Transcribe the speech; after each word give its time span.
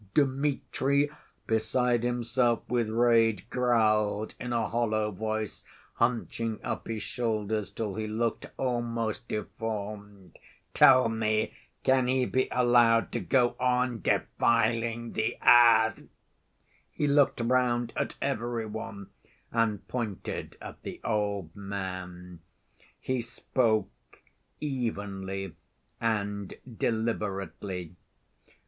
Dmitri, 0.15 1.11
beside 1.45 2.01
himself 2.01 2.67
with 2.67 2.89
rage, 2.89 3.47
growled 3.51 4.33
in 4.39 4.51
a 4.51 4.67
hollow 4.67 5.11
voice, 5.11 5.63
hunching 5.93 6.59
up 6.63 6.87
his 6.87 7.03
shoulders 7.03 7.69
till 7.69 7.93
he 7.93 8.07
looked 8.07 8.47
almost 8.57 9.27
deformed. 9.27 10.39
"Tell 10.73 11.07
me, 11.07 11.53
can 11.83 12.07
he 12.07 12.25
be 12.25 12.47
allowed 12.49 13.11
to 13.11 13.19
go 13.19 13.55
on 13.59 14.01
defiling 14.01 15.11
the 15.11 15.37
earth?" 15.45 16.01
He 16.91 17.05
looked 17.05 17.39
round 17.39 17.93
at 17.95 18.15
every 18.23 18.65
one 18.65 19.11
and 19.51 19.87
pointed 19.87 20.57
at 20.59 20.81
the 20.81 20.99
old 21.03 21.55
man. 21.55 22.39
He 22.99 23.21
spoke 23.21 24.23
evenly 24.59 25.55
and 25.99 26.55
deliberately. 26.77 27.95